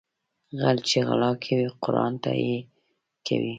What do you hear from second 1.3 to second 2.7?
کوي قرآن ته يې